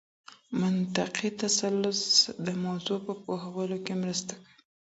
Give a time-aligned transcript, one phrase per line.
[0.61, 4.47] منطقي تسلسل د موضوع په پوهولو کي مرسته کوي.